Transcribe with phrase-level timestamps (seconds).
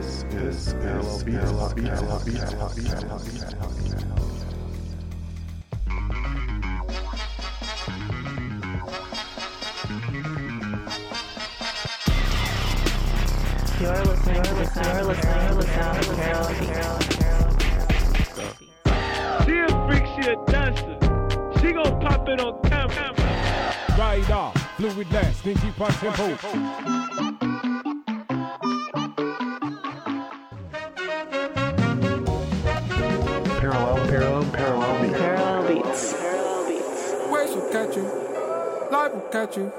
[0.00, 1.38] is is parallel beats.
[1.38, 1.84] Parallel beats.
[1.84, 3.04] Parallel beats.
[13.80, 15.14] You're listening, to Carol
[19.44, 20.96] She a freak, she a dancer.
[21.60, 23.14] She gon' pop it on camera.
[23.98, 27.29] Ride off, fluid dance, then punch on tempo.
[39.30, 39.72] catch you.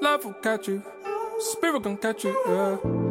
[0.00, 0.82] Life will catch you.
[1.38, 2.36] Spirit gon' catch you.
[2.46, 3.01] Yeah.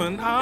[0.00, 0.39] open eyes.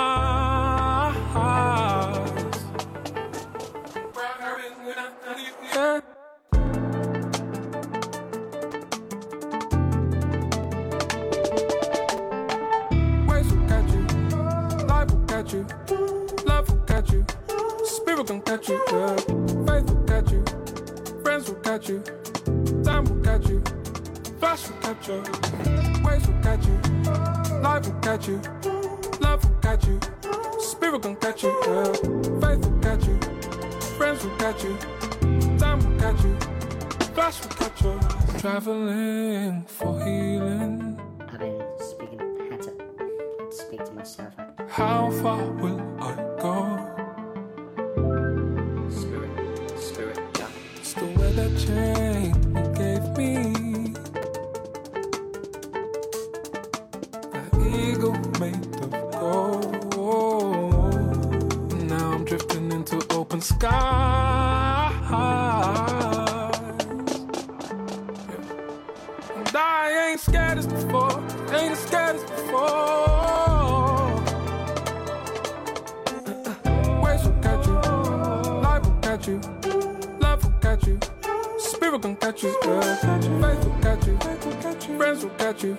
[83.23, 83.35] catch.
[83.41, 84.97] Faith will catch you.
[84.97, 85.75] Friends will catch you.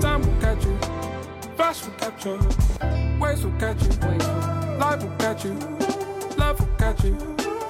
[0.00, 0.78] Time will catch you.
[1.56, 2.38] Flash will catch you.
[3.20, 3.90] Ways will catch you.
[4.78, 5.54] Life will catch you.
[6.36, 7.16] Love will catch you.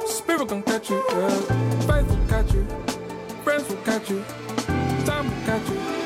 [0.06, 1.02] Spirit gon' catch you.
[1.86, 2.66] Faith will catch you.
[3.44, 4.24] Friends will catch you.
[5.04, 5.99] Time will catch you.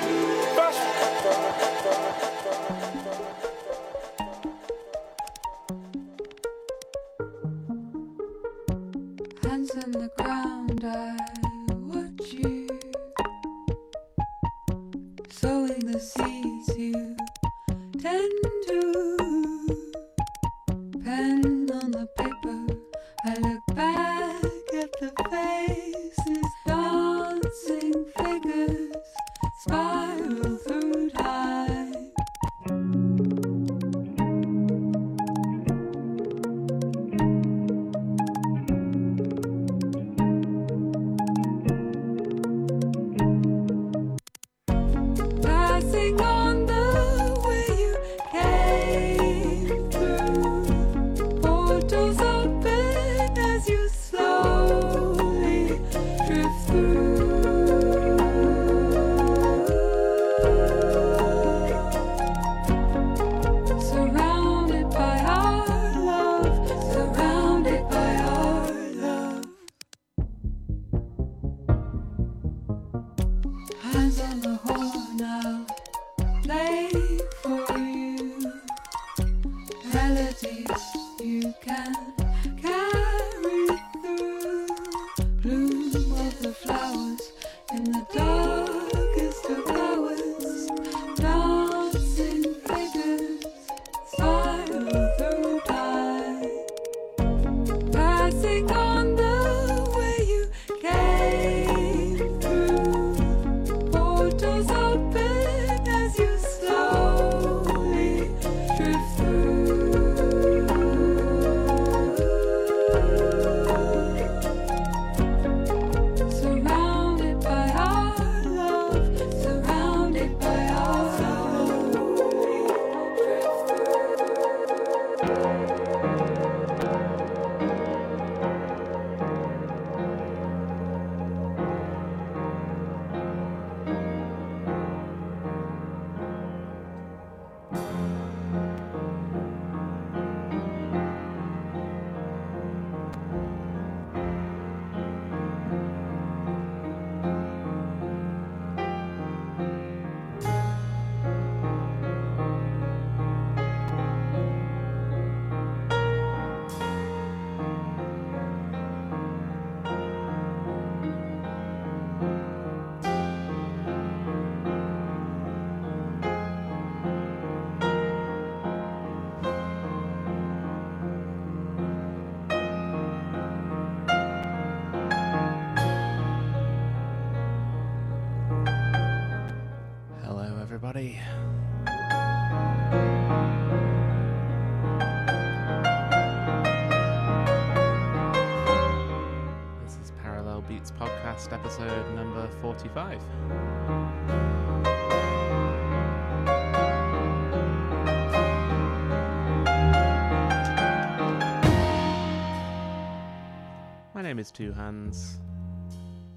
[204.45, 205.39] My name is Two Hands,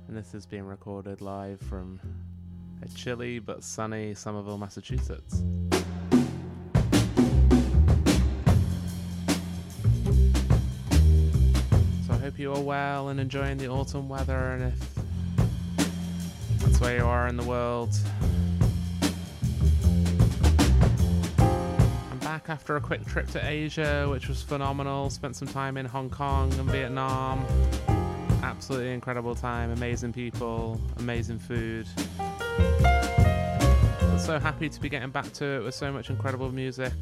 [0.08, 2.00] and this is being recorded live from
[2.82, 5.44] a chilly but sunny Somerville, Massachusetts.
[12.06, 14.96] So I hope you are well and enjoying the autumn weather, and if
[16.62, 17.94] that's where you are in the world,
[21.40, 25.10] I'm back after a quick trip to Asia, which was phenomenal.
[25.10, 27.46] Spent some time in Hong Kong and Vietnam.
[28.48, 31.86] Absolutely incredible time, amazing people, amazing food.
[32.18, 36.94] I'm so happy to be getting back to it with so much incredible music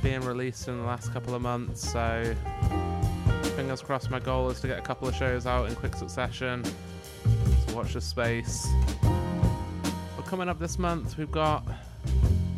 [0.00, 1.90] being released in the last couple of months.
[1.90, 2.36] So,
[3.56, 6.64] fingers crossed, my goal is to get a couple of shows out in quick succession.
[6.64, 8.68] So, watch the space.
[9.02, 11.66] But coming up this month, we've got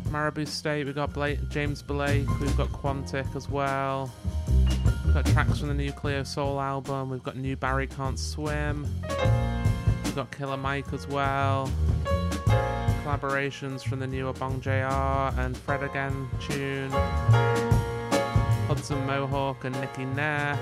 [0.09, 4.13] Maribou State, we've got Blake, James Blake, we've got Quantic as well.
[5.15, 8.85] We've got tracks from the new Cleo Sol album, we've got new Barry Can't Swim.
[10.03, 11.71] We've got Killer Mike as well.
[13.05, 16.89] Collaborations from the new Obongjayar and Fred Again tune.
[18.67, 20.59] Hudson Mohawke and Nikki Nair.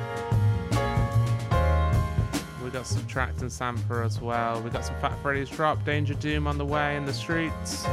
[2.64, 4.62] We've got some SBTRKT and Sampha as well.
[4.62, 7.88] We've got some Fat Freddy's drop, Danger Doom on the way in the streets.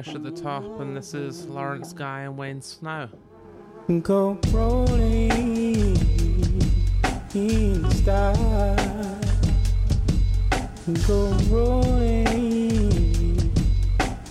[0.00, 3.10] At the top, and this is Laurence Guy and Wayne Snow.
[4.02, 5.30] Go rolling
[7.34, 9.20] in style.
[11.06, 12.26] Go rolling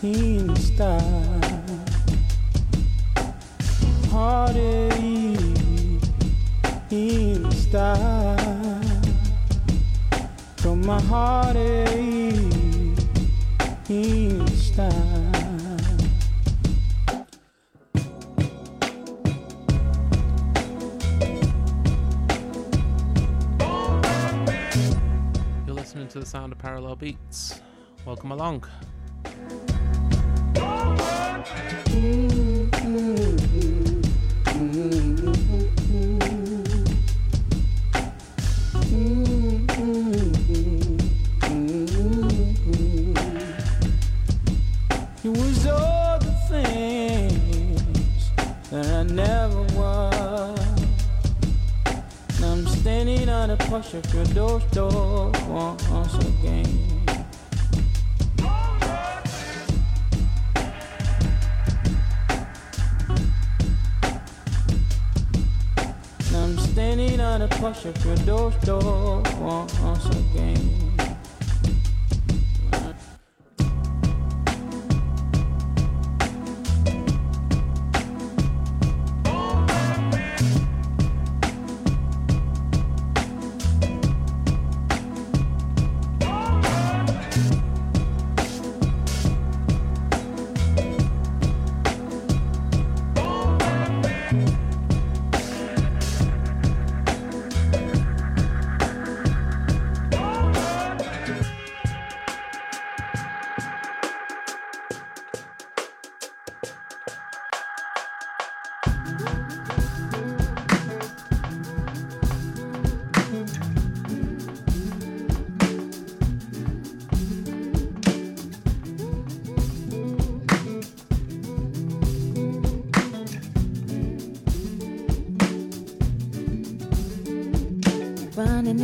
[0.01, 1.75] in style.
[4.09, 5.39] Heartache
[6.89, 8.81] in style.
[10.57, 11.93] From my heartache
[13.87, 15.28] in style.
[26.19, 27.61] The sound of Parallel Beats.
[28.05, 28.65] Welcome along.
[53.81, 56.65] Push your door, door once again.
[66.35, 67.41] I'm standing on
[68.05, 70.88] your door, door once again.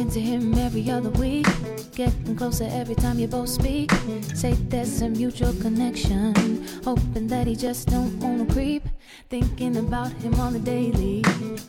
[0.05, 1.47] Into him every other week.
[1.95, 3.91] Getting closer every time you both speak.
[4.35, 6.35] Say there's a mutual connection.
[6.83, 8.83] Hoping that he just don't wanna creep.
[9.29, 11.23] Thinking about him on the daily.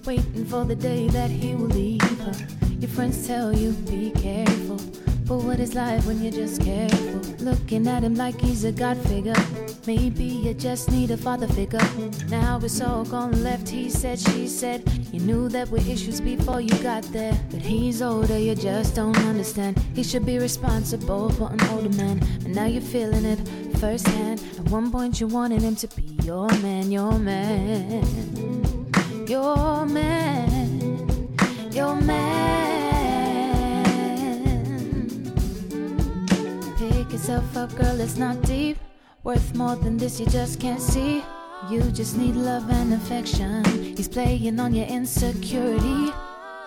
[0.05, 2.37] Waiting for the day that he will leave her.
[2.78, 4.81] Your friends tell you be careful.
[5.26, 7.21] But what is life when you're just careful?
[7.38, 9.40] Looking at him like he's a god figure.
[9.87, 11.78] Maybe you just need a father figure.
[12.28, 13.69] Now it's all gone left.
[13.69, 14.83] He said, she said.
[15.12, 17.38] You knew there were issues before you got there.
[17.52, 19.78] But he's older, you just don't understand.
[19.95, 22.19] He should be responsible for an older man.
[22.43, 23.38] But now you're feeling it
[23.78, 24.43] firsthand.
[24.59, 28.05] At one point, you wanted him to be your man, your man.
[29.28, 31.28] Your man.
[31.71, 33.07] Your man.
[36.76, 38.78] Pick yourself up, girl, it's not deep.
[39.26, 41.21] Worth more than this, you just can't see.
[41.68, 43.64] You just need love and affection.
[43.97, 46.12] He's playing on your insecurity.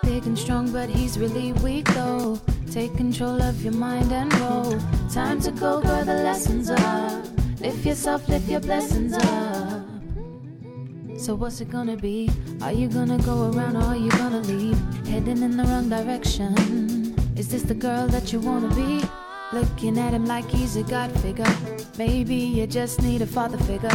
[0.04, 2.38] Big and strong, but he's really weak though.
[2.70, 4.78] Take control of your mind and roll.
[5.10, 7.24] Time to go, girl, the lessons are.
[7.62, 9.88] Lift yourself, lift your blessings up.
[11.18, 12.30] So what's it gonna be?
[12.62, 14.78] Are you gonna go around or are you gonna leave?
[15.08, 17.16] Heading in the wrong direction.
[17.38, 19.02] Is this the girl that you wanna be?
[19.52, 21.46] Looking at him like he's a god figure.
[21.98, 23.90] Maybe you just need a father figure.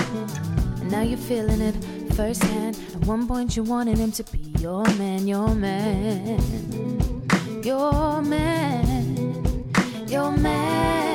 [0.80, 1.75] And now you're feeling it
[2.14, 2.76] firsthand.
[2.94, 6.40] At one point you wanted him to be your man, your man.
[7.62, 9.64] Your man.
[10.08, 11.13] Your man.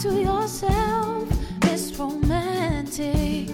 [0.00, 1.26] To yourself.
[1.62, 3.48] It's romantic.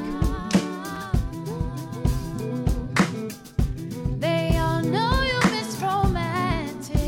[4.18, 6.98] They all know you miss romantic.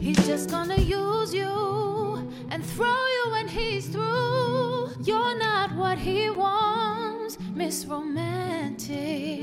[0.00, 4.90] He's just gonna use you and throw you when he's through.
[5.04, 9.35] You're not what he wants, Miss Romantic.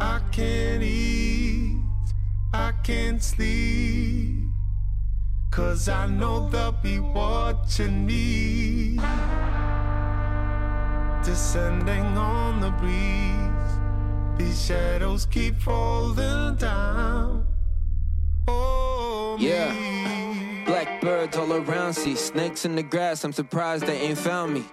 [0.00, 1.82] I can't eat,
[2.52, 4.36] I can't sleep.
[5.50, 8.98] Cause I know they'll be watching me.
[11.24, 13.78] Descending on the breeze,
[14.38, 17.46] these shadows keep falling down.
[18.48, 19.72] Oh, Yeah.
[19.72, 20.64] me.
[20.66, 23.24] Black birds all around, see snakes in the grass.
[23.24, 24.64] I'm surprised they ain't found me.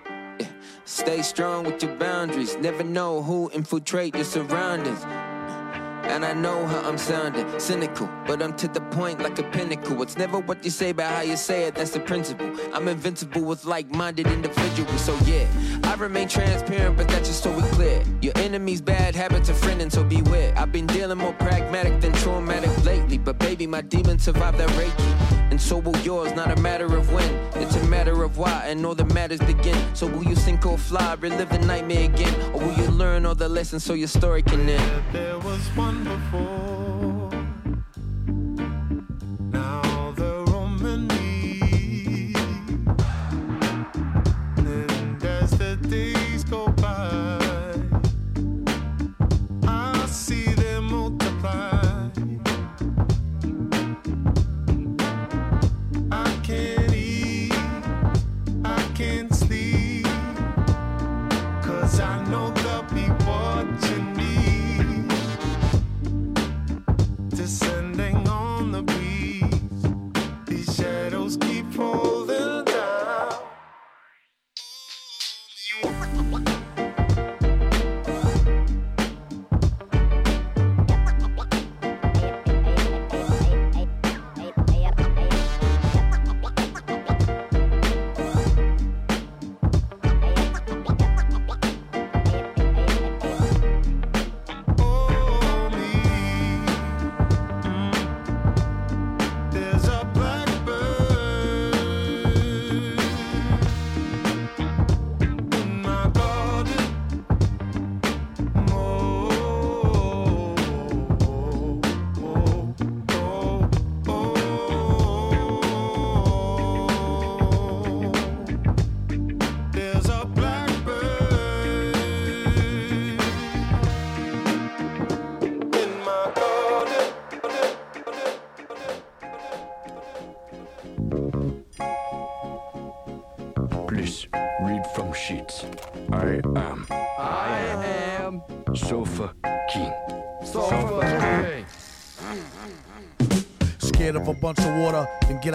[0.90, 2.58] Stay strong with your boundaries.
[2.58, 5.04] Never know who infiltrate your surroundings.
[6.10, 10.02] And I know how I'm sounding cynical, but I'm to the point like a pinnacle.
[10.02, 11.76] It's never what you say, but how you say it.
[11.76, 12.50] That's the principle.
[12.74, 15.00] I'm invincible with like-minded individuals.
[15.02, 15.46] So yeah,
[15.84, 18.04] I remain transparent, but that's just so we clear.
[18.24, 20.58] Your enemy's bad habits are friending, so beware.
[20.58, 25.39] I've been dealing more pragmatic than traumatic lately, but baby, my demons survived that reiki.
[25.52, 27.34] And so will yours, not a matter of when.
[27.56, 29.78] It's a matter of why, and all the matters begin.
[29.96, 32.34] So will you sink or fly, relive the nightmare again?
[32.54, 35.04] Or will you learn all the lessons so your story can end?
[35.12, 36.79] There was one before.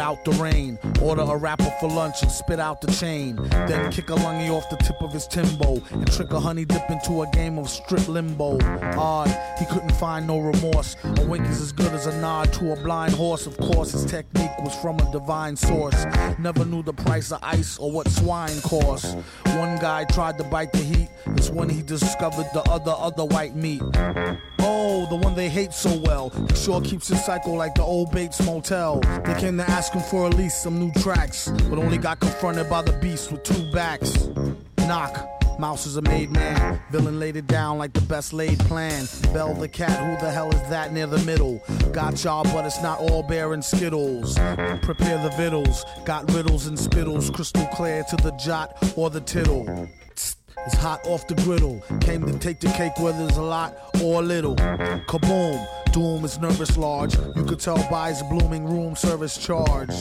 [0.04, 0.78] Out the rain.
[1.00, 3.36] Order a rapper for lunch and spit out the chain.
[3.50, 6.88] Then kick a lungy off the tip of his timbo and trick a honey dip
[6.90, 8.58] into a game of strip limbo.
[8.96, 9.28] Odd,
[9.58, 10.96] he couldn't find no remorse.
[11.04, 13.46] A wink is as good as a nod to a blind horse.
[13.46, 16.04] Of course, his technique was from a divine source.
[16.38, 19.16] Never knew the price of ice or what swine cost.
[19.46, 21.08] One guy tried to bite the heat.
[21.26, 23.82] It's when he discovered the other other white meat.
[24.60, 26.30] Oh, the one they hate so well.
[26.30, 29.00] He sure keeps his cycle like the old Bates Motel.
[29.24, 32.68] They came to ask him for at least some new tracks, but only got confronted
[32.68, 34.28] by the beast with two backs.
[34.78, 35.30] Knock.
[35.58, 36.80] Mouse is a made man.
[36.90, 39.06] Villain laid it down like the best laid plan.
[39.32, 41.62] Bell the cat, who the hell is that near the middle?
[41.92, 44.34] Got y'all, but it's not all bear and skittles.
[44.82, 45.84] Prepare the vittles.
[46.04, 49.88] Got riddles and spittles, crystal clear to the jot or the tittle.
[50.66, 51.82] It's hot off the griddle.
[52.00, 54.56] Came to take the cake whether it's a lot or a little.
[54.56, 55.64] Kaboom!
[55.92, 57.14] Doom is nervous large.
[57.36, 59.94] You could tell by his blooming room service charge.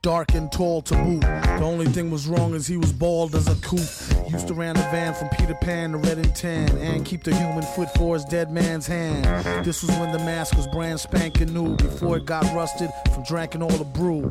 [0.00, 1.22] Dark and tall to boot.
[1.22, 3.80] The only thing was wrong is he was bald as a coot.
[4.30, 7.34] Used to ran the van from Peter Pan to Red and Tan and keep the
[7.34, 9.24] human foot for his dead man's hand.
[9.64, 13.62] This was when the mask was brand spanking new before it got rusted from drinking
[13.62, 14.30] all the brew.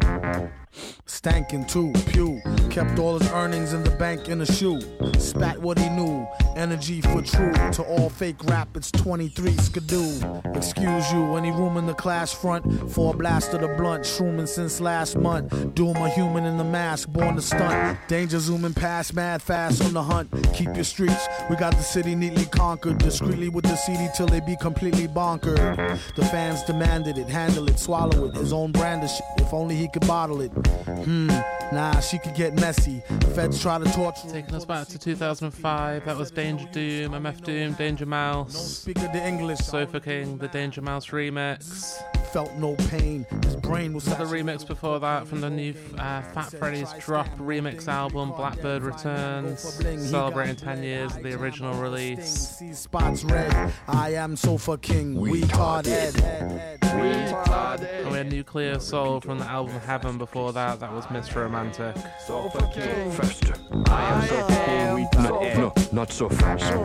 [1.05, 2.41] Stankin' too, pew.
[2.69, 4.79] Kept all his earnings in the bank in a shoe.
[5.17, 6.27] Spat what he knew.
[6.55, 7.53] Energy for true.
[7.71, 10.21] To all fake rap, it's 23 skidoo.
[10.53, 14.03] Excuse you, any room in the class front for a blast of the blunt.
[14.03, 15.53] Shrooming since last month.
[15.73, 17.99] Doom a human in the mask, born to stunt.
[18.07, 20.29] Danger zooming past, mad fast on the hunt.
[20.53, 21.27] Keep your streets.
[21.49, 22.97] We got the city neatly conquered.
[22.97, 25.99] Discreetly with the CD till they be completely bonkered.
[26.15, 28.35] The fans demanded it, handle it, swallow it.
[28.35, 29.25] His own brand of shit.
[29.37, 30.49] If only he could bottle it.
[30.49, 31.27] Hmm,
[31.71, 33.01] nah, she could get messy.
[33.35, 34.27] Feds try to torture.
[34.29, 38.79] Taking us back to 2005, that was Danger Doom, MF Doom, Danger Mouse.
[38.81, 39.59] Speak of the English.
[39.59, 42.01] Sofa King, the Danger Mouse remix.
[42.31, 43.25] Felt no pain.
[43.43, 47.87] His brain was Another remix before that from the new uh, Fat Freddy's Drop remix
[47.87, 49.61] album, Blackbird Returns,
[50.09, 52.61] celebrating 10 years of the original release.
[52.73, 53.73] Spots red.
[53.87, 55.15] I am Sofa King.
[55.15, 56.77] Retard head.
[56.81, 61.43] And we had new Cleo Sol from the album Heaven before that, that was Mr.
[61.43, 61.95] Romantic.
[62.25, 63.53] So fucking faster.
[63.87, 65.23] I am so king.
[65.23, 66.75] No, no, not so fast.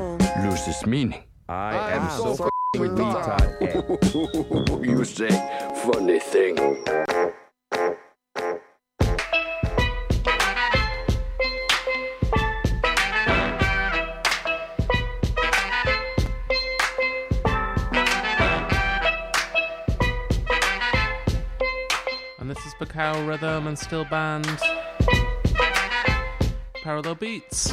[0.45, 1.23] Loses meaning.
[1.49, 2.49] I am so
[2.79, 4.85] with retard.
[4.87, 5.29] you say
[5.85, 6.57] funny thing.
[22.83, 24.47] Is Bacao Rhythm and Steel Band.
[26.83, 27.73] Parallel Beats.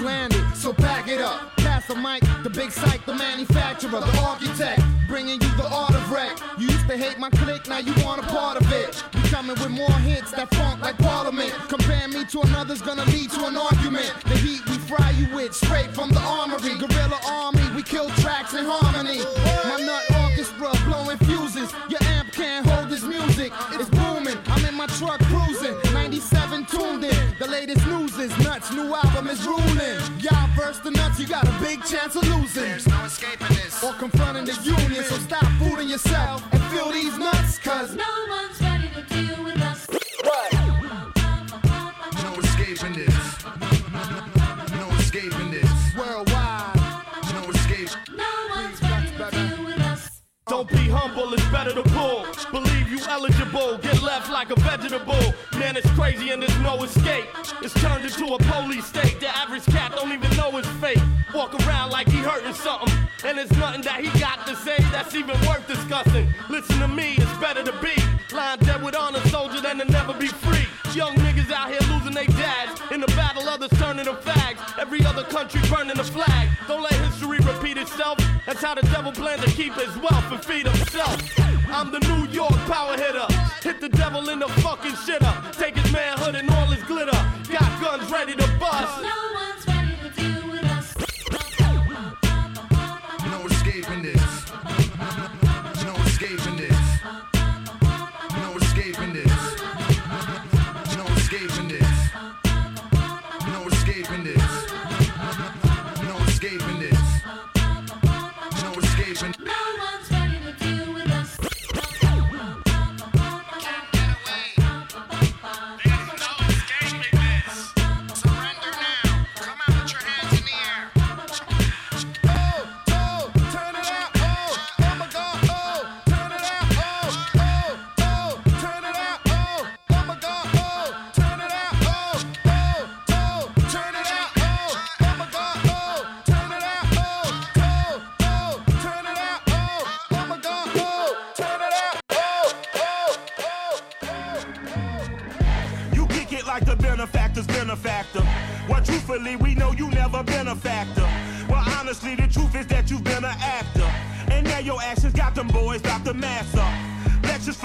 [0.00, 0.29] Queensland.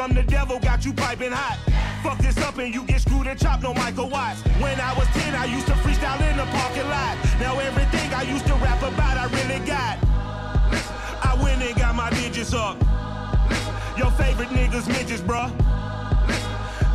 [0.05, 1.57] From the devil got you piping hot.
[2.03, 4.41] Fuck this up and you get screwed and chopped, no Michael Watts.
[4.61, 7.17] When I was 10, I used to freestyle in the parking lot.
[7.39, 9.97] Now everything I used to rap about, I really got.
[11.23, 12.79] I went and got my digits up.
[13.97, 15.49] Your favorite niggas midgets, bruh.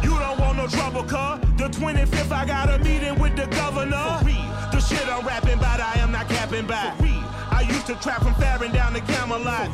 [0.05, 1.41] You don't want no trouble, cuz.
[1.59, 4.21] The 25th, I got a meeting with the governor.
[4.71, 7.20] The shit I'm rapping about, I am not capping by.
[7.61, 9.69] I used to trap from Farron down to Camelot.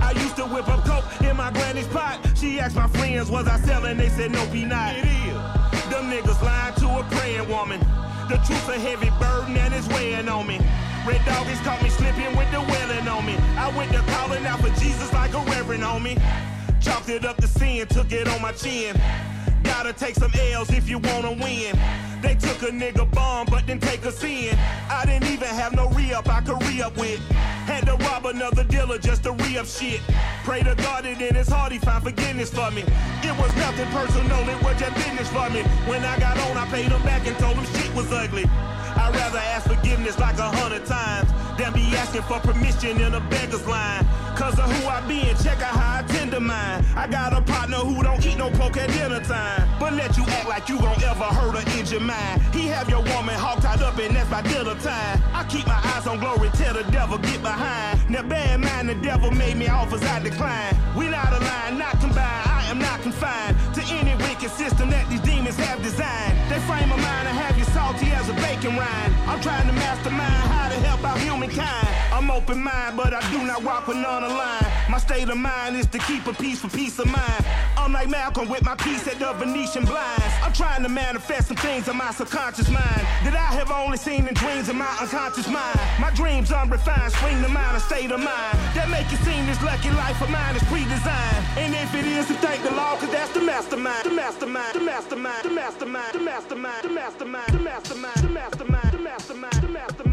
[0.00, 2.18] I used to whip up coke in my granny's pot.
[2.34, 3.98] She asked my friends, was I selling?
[3.98, 4.96] They said, no, be not.
[4.96, 5.36] It is.
[5.92, 7.80] Them niggas lying to a praying woman.
[8.30, 10.58] The truth's a heavy burden and it's weighing on me.
[11.06, 13.36] Red doggies caught me slipping with the wailing on me.
[13.58, 16.16] I went to calling out for Jesus like a reverend on me.
[16.80, 18.98] Chalked it up to sin, took it on my chin.
[19.64, 21.76] Gotta take some L's if you wanna win.
[22.22, 24.56] They took a nigga bomb, but didn't take a sin.
[24.90, 27.20] I didn't even have no re-up I could re-up with.
[27.66, 30.00] Had to rob another dealer just to re-up shit.
[30.44, 32.82] Pray to God that in his heart he find forgiveness for me.
[33.22, 35.62] It was nothing personal, it was just business for me.
[35.86, 38.46] When I got on, I paid him back and told him shit was ugly.
[38.98, 43.20] I'd rather ask forgiveness like a hundred times than be asking for permission in a
[43.20, 44.06] beggar's line.
[44.36, 46.84] Cause of who I be and check out how I tend to mine.
[46.96, 49.68] I got a partner who don't eat no pork at dinner time.
[49.80, 52.40] But let you act like you gon' ever hurt or injure mine.
[52.52, 55.22] He have your woman hog tied up and that's by dinner time.
[55.34, 58.08] I keep my eyes on glory, tell the devil get behind.
[58.08, 60.74] Now bear in mind the devil made me offers I decline.
[60.96, 65.20] We not aligned, not combined, I am not confined to any wicked system that these
[65.20, 66.38] demons have designed.
[66.50, 67.57] They frame of mind and have
[67.88, 69.14] salty as a bacon rind.
[69.26, 70.47] I'm trying to mastermind
[71.02, 71.88] how to help out humankind.
[72.12, 74.66] I'm open mind, but I do not walk with none aligned.
[74.88, 77.44] My state of mind is to keep a peace for peace of mind.
[77.76, 80.24] I'm like Malcolm with my piece at the Venetian blinds.
[80.42, 84.26] I'm trying to manifest some things in my subconscious mind that I have only seen
[84.26, 85.78] in dreams in my unconscious mind.
[86.00, 89.62] My dreams unrefined, spring to mind, a state of mind that make it seem this
[89.62, 91.44] lucky life of mine is pre-designed.
[91.56, 94.80] And if it is, to thank the law, cause that's the mastermind, the mastermind, the
[94.80, 100.07] mastermind, the mastermind, the mastermind, the mastermind, the mastermind, the mastermind, the mastermind, the mastermind.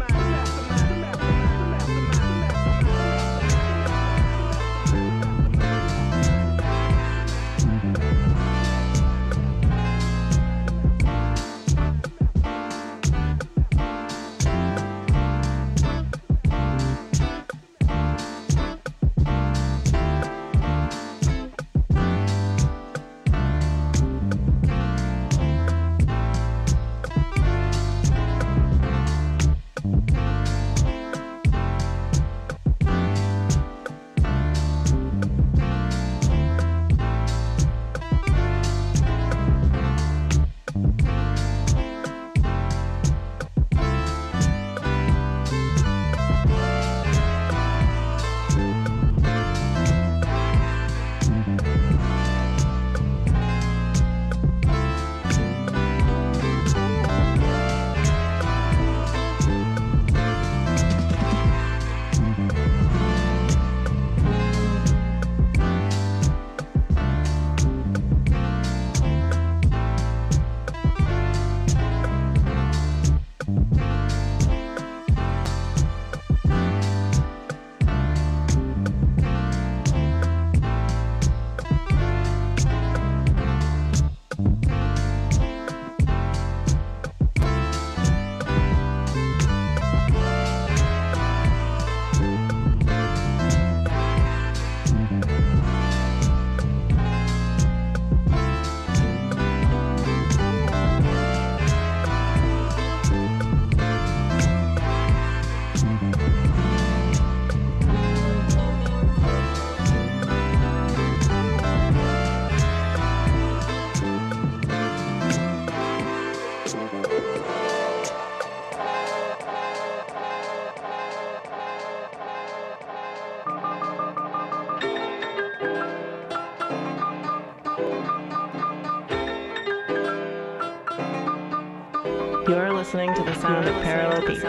[132.96, 134.42] Listening to the sound of parallel beats.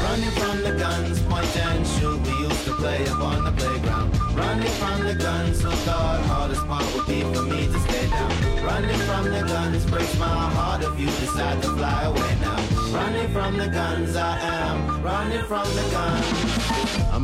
[0.00, 2.20] Running from the guns, point and shoot.
[2.22, 4.16] We used to play up on the playground.
[4.36, 8.64] Running from the guns, who thought hardest part would be for me to stay down.
[8.64, 12.60] Running from the guns breaks my heart if you decide to fly away now.
[12.94, 16.45] Running from the guns, I am running from the guns.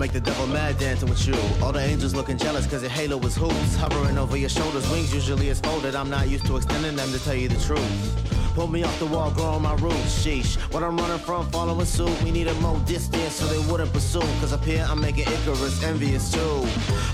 [0.02, 1.36] Make the devil mad dancing with you.
[1.62, 3.76] All the angels looking jealous cause your halo is hoops.
[3.76, 5.94] Hovering over your shoulders, wings usually is folded.
[5.94, 8.21] I'm not used to extending them to tell you the truth.
[8.54, 10.24] Pull me off the wall, growing my roots.
[10.24, 12.22] Sheesh, what I'm running from, following suit.
[12.22, 14.20] We needed more distance so they wouldn't pursue.
[14.40, 16.66] Cause up here I'm making Icarus envious too.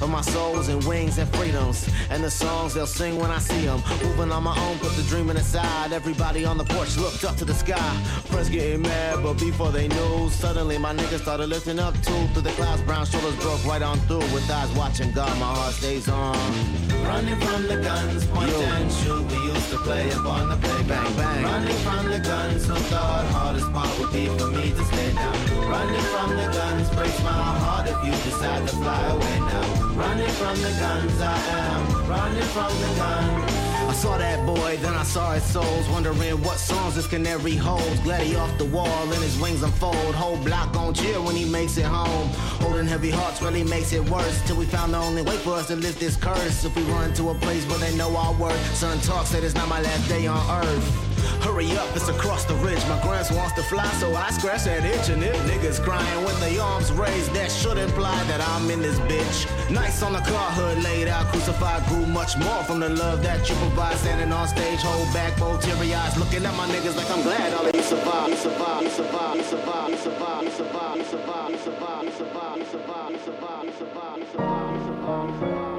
[0.03, 1.88] Of my souls and wings and freedoms.
[2.11, 3.81] And the songs they'll sing when I see them.
[4.03, 5.92] Moving on my own, put the dreaming aside.
[5.92, 7.94] Everybody on the porch looked up to the sky.
[8.27, 12.27] Friends getting mad, but before they knew, suddenly my niggas started lifting up too.
[12.33, 14.18] Through the clouds, brown shoulders broke right on through.
[14.35, 16.97] With eyes watching God, my heart stays on.
[17.04, 19.24] Running from the guns, point and shoot.
[19.30, 21.16] We used to play up on the playground.
[21.16, 21.44] Bang, bang.
[21.44, 25.38] Running from the guns, who thought hardest part would be for me to stay down.
[25.68, 29.68] Running from the guns breaks my heart if you decide to fly away now.
[29.94, 33.58] Running from the guns, I am running from the guns.
[33.98, 37.98] Saw that boy, then I saw his souls, wondering what songs this canary holds.
[38.00, 40.14] Glad he off the wall and his wings unfold.
[40.14, 42.28] Whole block gon' cheer when he makes it home.
[42.62, 44.40] Holding heavy hearts really makes it worse.
[44.46, 46.64] Till we found the only way for us to lift this curse.
[46.64, 48.76] If we run to a place where they know our worth.
[48.76, 51.08] Son talk said it's not my last day on earth.
[51.42, 52.85] Hurry up, it's across the ridge.
[52.88, 55.09] My grands wants to fly, so I scratch that itch.
[55.09, 58.98] And if niggas crying with their arms raised, that should imply that I'm in this
[59.01, 59.46] bitch.
[59.70, 63.48] Nice on the car hood, laid out, crucified, grew much more from the love that
[63.48, 63.96] you provide.
[63.98, 67.55] Standing on stage, hold back, both teary eyes, looking at my niggas like I'm glad
[67.55, 68.31] all of you survived.
[68.31, 72.18] You survived, you survived, you survived, you survived, you survived, you survived, you survived, you
[72.18, 75.77] survived, you survived, you survived, you survived, you survived, you survived.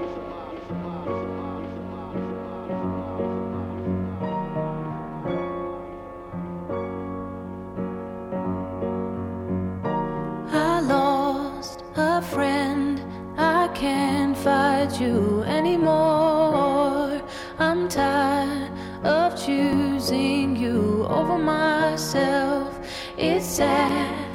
[15.00, 17.22] You anymore.
[17.58, 18.72] I'm tired
[19.04, 22.80] of choosing you over myself.
[23.18, 24.30] It's sad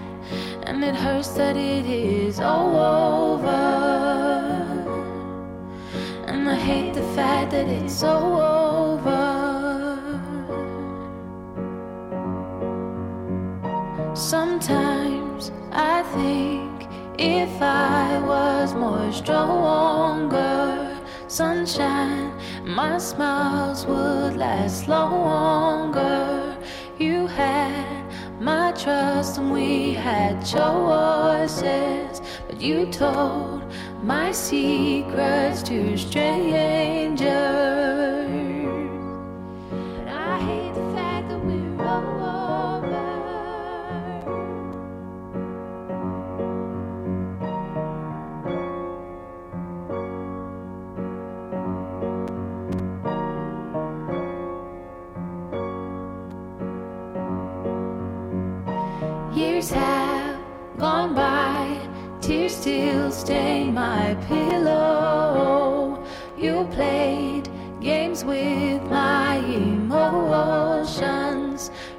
[0.62, 3.50] and it hurts that it is all over.
[6.26, 9.34] And I hate the fact that it's all over.
[14.14, 16.63] Sometimes I think
[17.24, 20.94] if I was more stronger,
[21.26, 22.32] sunshine,
[22.64, 26.54] my smiles would last longer.
[26.98, 28.04] You had
[28.40, 37.24] my trust and we had choices, but you told my secrets to strangers.
[62.44, 66.04] Tears still stain my pillow.
[66.36, 67.48] You played
[67.80, 70.90] games with my emotions.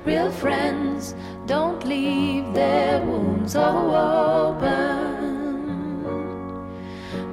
[0.06, 1.16] Real friends
[1.48, 4.64] don't leave their wounds open.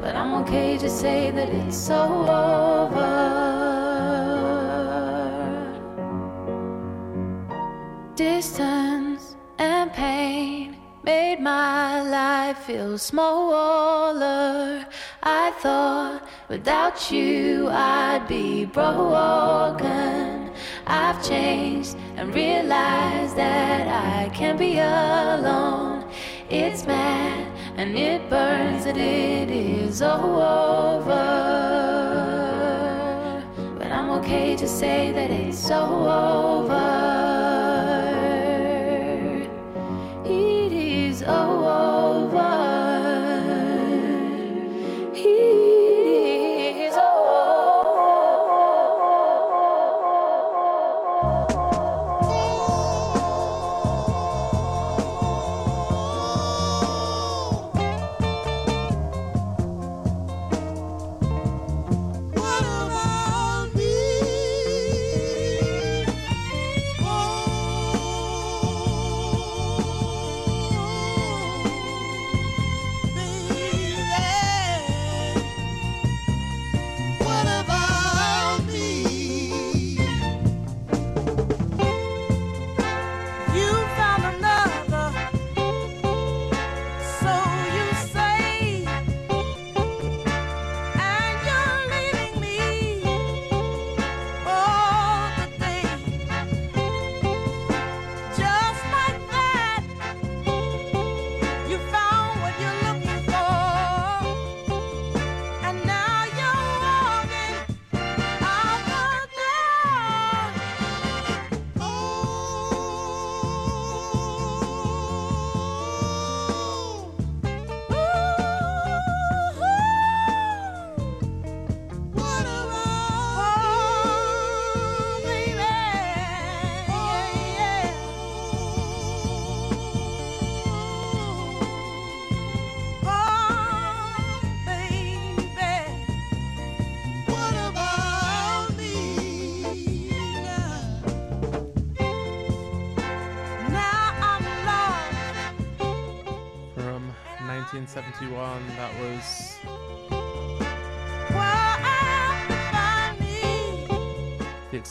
[0.01, 3.13] But I'm okay to say that it's so over.
[8.17, 10.62] Distance and pain
[11.05, 14.87] made my life feel smaller.
[15.23, 20.53] I thought without you I'd be broken.
[20.87, 26.05] I've changed and realized that I can't be alone.
[26.49, 31.11] It's mad and it burns that it is over.
[33.79, 37.42] But I'm okay to say that it's so over.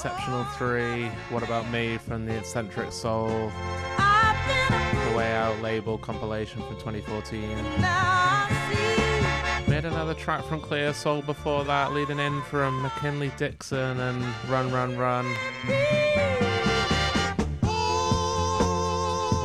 [0.04, 1.10] Exceptional Three.
[1.30, 3.52] What about me from the Eccentric Soul?
[3.98, 7.40] The Way Out label compilation from 2014.
[9.68, 14.26] We had another track from Cleo Sol before that, leading in from McKinley Dixon and
[14.50, 15.28] Run Run Run.
[17.62, 17.76] A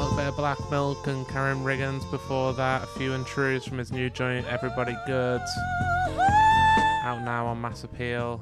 [0.01, 2.85] little bit of Black Milk and Karriem Riggins before that.
[2.85, 5.43] A Fews and Trues from his new joint, Everybody Good.
[7.05, 8.41] Out now on Mass Appeal.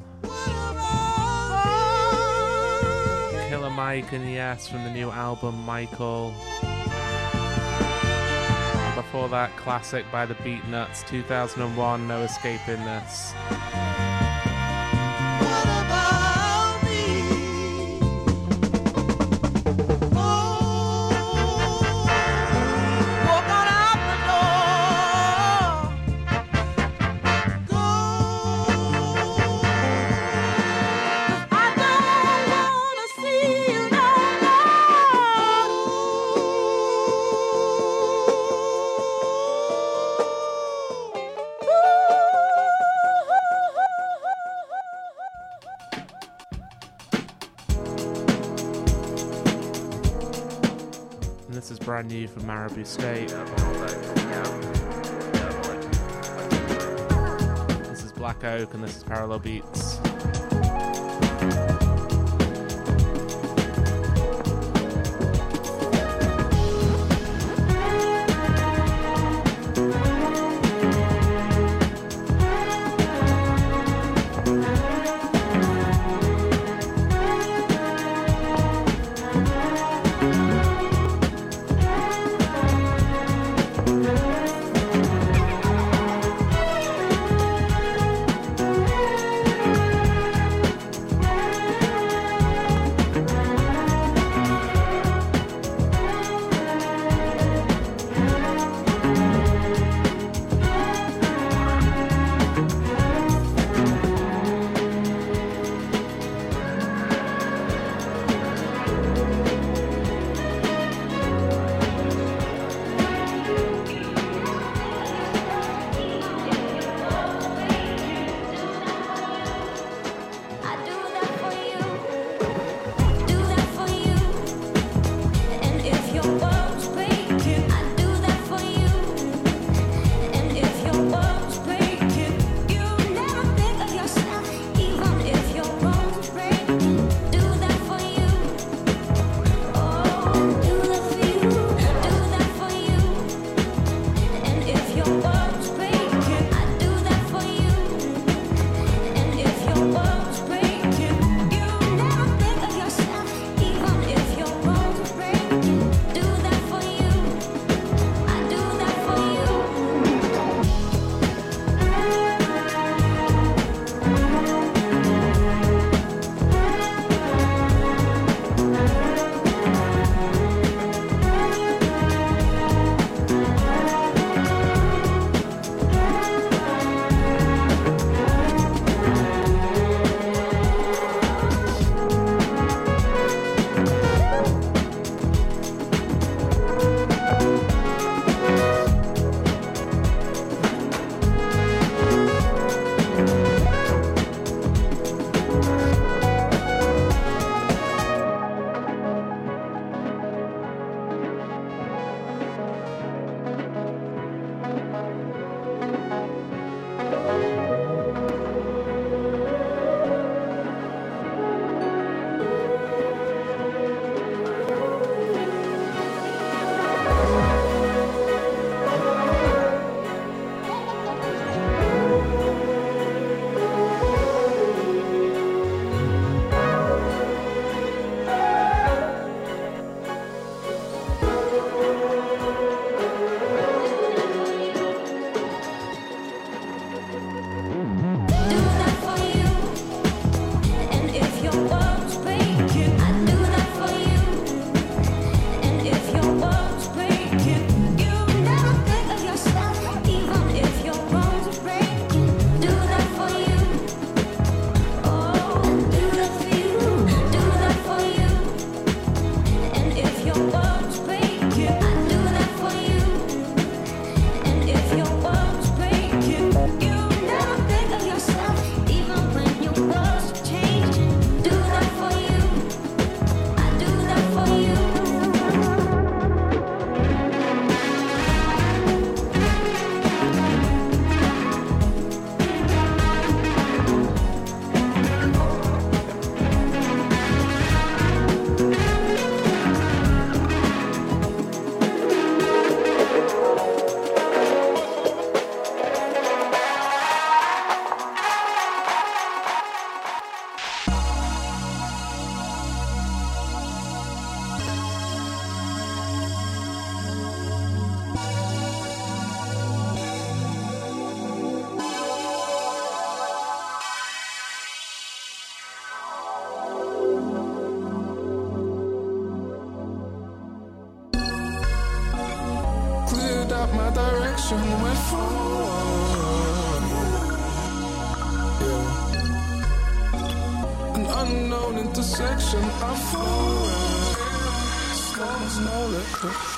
[3.55, 6.35] Killer Mike and Yes from the new album Michael.
[8.75, 13.33] And before that, classic by the Beatnuts, 2001, No Escaping This.
[52.85, 53.29] State.
[57.89, 59.94] This is Blackoak and this is Parallel Beats.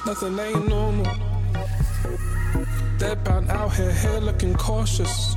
[0.07, 1.05] Nothing ain't normal.
[2.97, 5.35] Deadpan out here, here looking cautious.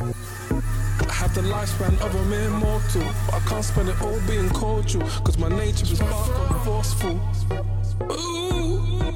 [0.00, 4.50] I have the lifespan of a mere mortal, but I can't spend it all being
[4.50, 7.20] cordial, cause my nature is dark and forceful.
[8.10, 9.12] Ooh,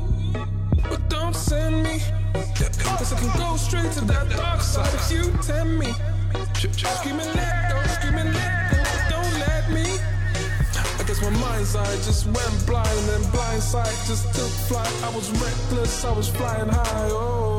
[0.89, 2.01] but don't send me,
[2.63, 5.93] cause I can go straight to that dark side if you tempt me.
[6.55, 7.36] Screaming
[11.31, 15.03] my mind's eye just went blind and blindsight just took flight.
[15.03, 17.09] I was reckless, I was flying high.
[17.11, 17.56] Oh.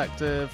[0.00, 0.50] Collective.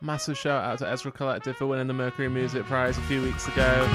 [0.00, 3.46] Massive shout out to Ezra Collective for winning the Mercury Music Prize a few weeks
[3.46, 3.86] ago.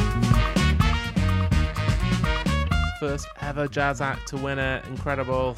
[3.01, 4.85] First ever jazz act to win it.
[4.85, 5.57] Incredible.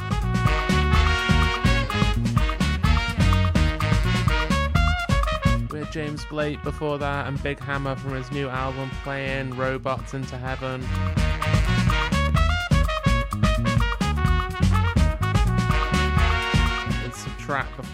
[5.70, 10.16] We had James Blake before that and Big Hammer from his new album playing Robots
[10.16, 10.84] into Heaven.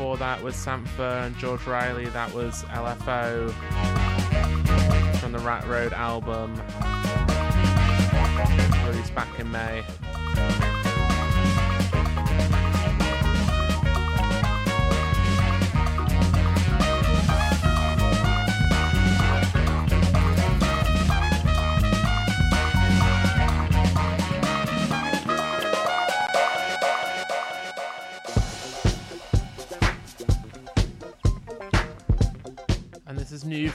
[0.09, 2.05] Before that was Sampha and George Riley.
[2.05, 3.51] That was LFO
[5.19, 6.55] from the Rat Road album,
[8.87, 9.83] released back in May.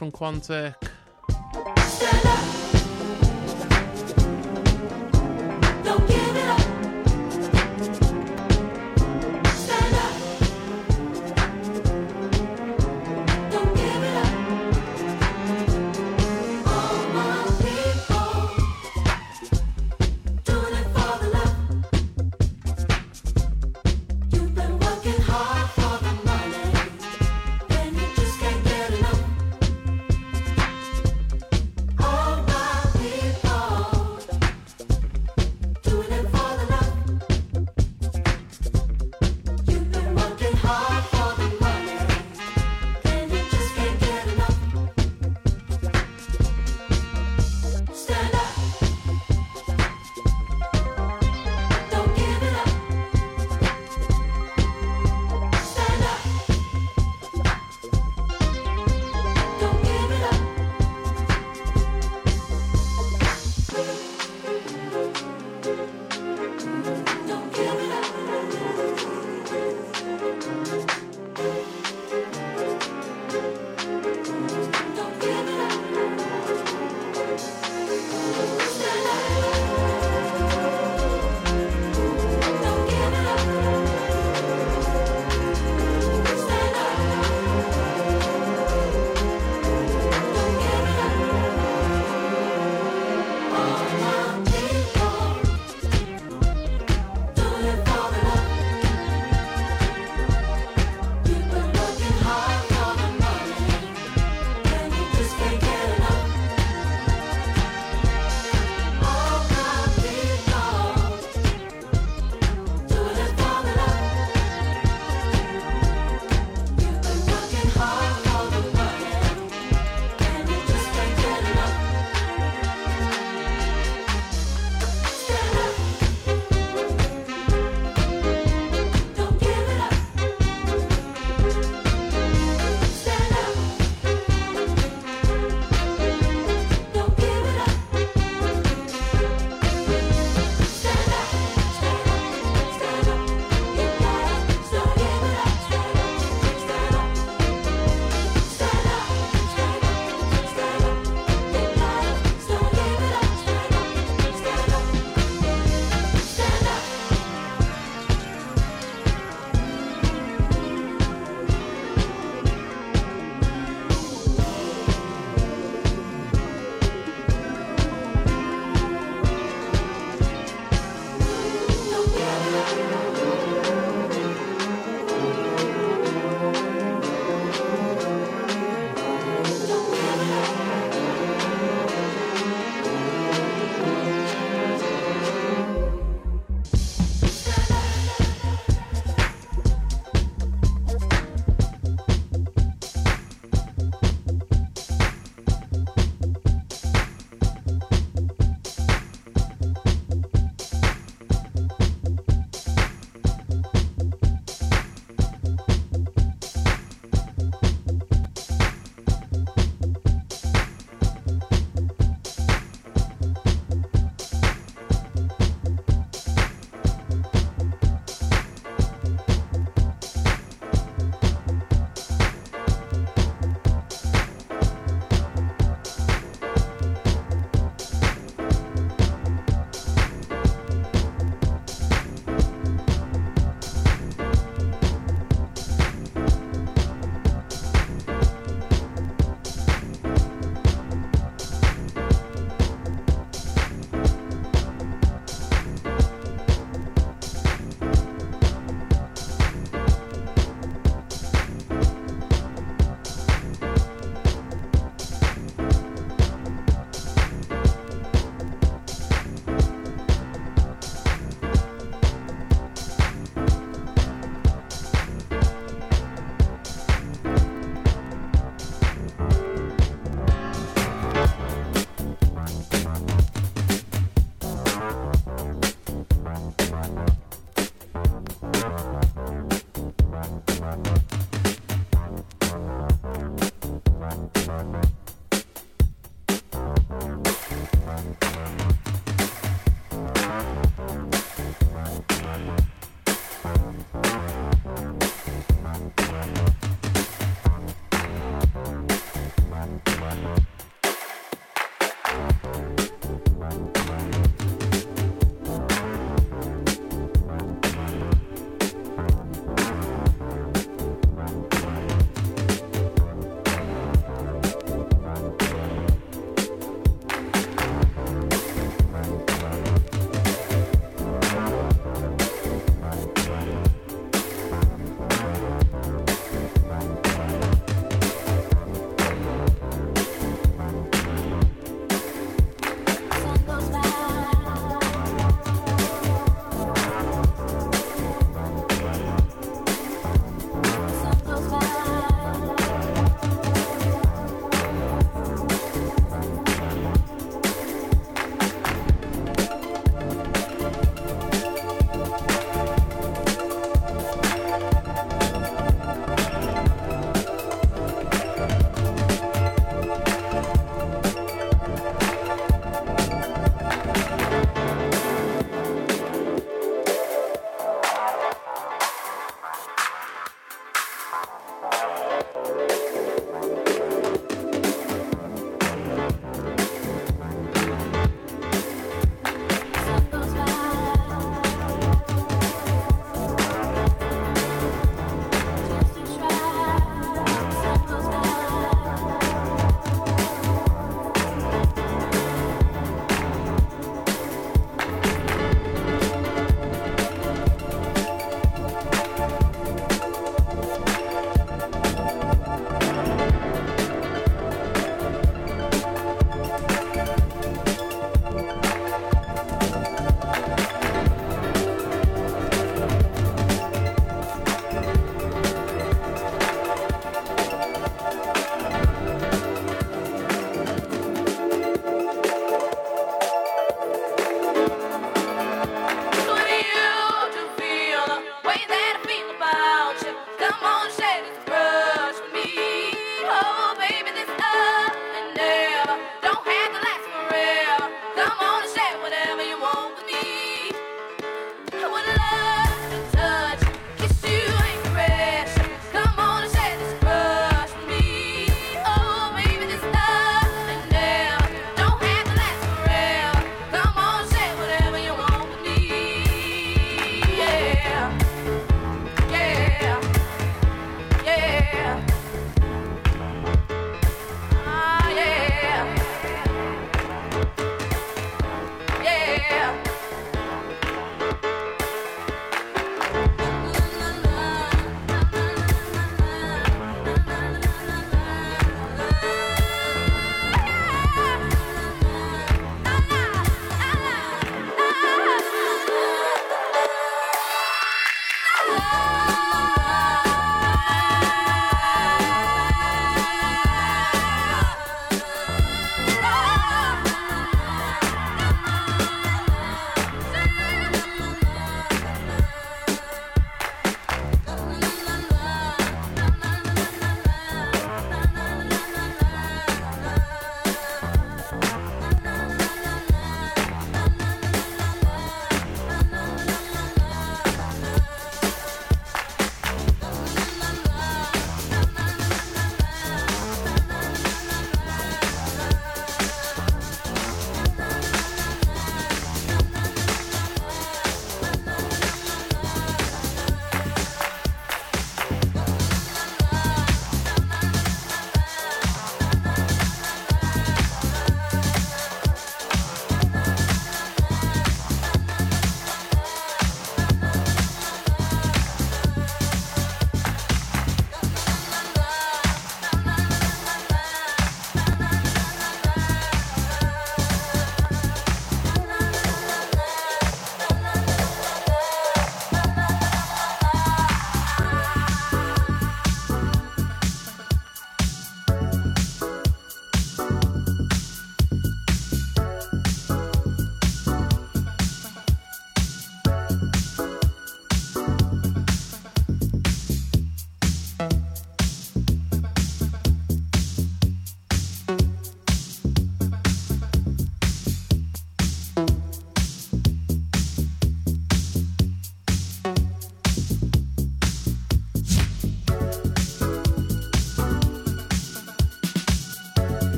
[0.00, 0.89] From Quantic.